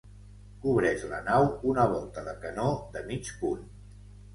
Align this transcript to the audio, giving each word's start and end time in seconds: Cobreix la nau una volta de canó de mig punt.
Cobreix 0.63 1.03
la 1.11 1.21
nau 1.29 1.47
una 1.75 1.87
volta 1.95 2.27
de 2.31 2.37
canó 2.49 2.69
de 2.99 3.09
mig 3.15 3.35
punt. 3.45 3.67